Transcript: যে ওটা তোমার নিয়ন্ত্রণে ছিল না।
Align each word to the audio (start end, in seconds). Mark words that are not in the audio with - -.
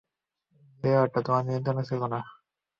যে 0.83 0.91
ওটা 1.03 1.19
তোমার 1.25 1.43
নিয়ন্ত্রণে 1.47 1.83
ছিল 1.89 2.01
না। 2.13 2.19